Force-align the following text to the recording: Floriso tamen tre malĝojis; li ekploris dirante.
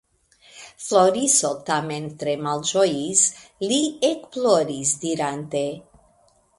Floriso 0.85 1.51
tamen 1.67 2.09
tre 2.23 2.35
malĝojis; 2.47 3.23
li 3.69 3.81
ekploris 4.13 4.99
dirante. 5.07 5.67